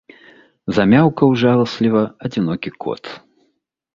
[0.77, 3.03] Замяўкаў жаласліва адзінокі кот.